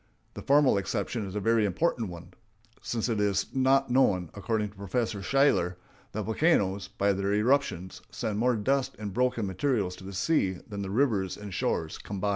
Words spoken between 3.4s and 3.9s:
now